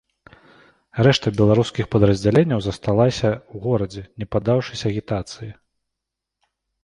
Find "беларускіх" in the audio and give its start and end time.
1.41-1.85